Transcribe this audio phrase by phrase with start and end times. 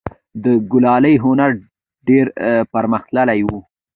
[0.43, 1.51] د کلالي هنر
[2.07, 2.25] ډیر
[2.73, 3.49] پرمختللی و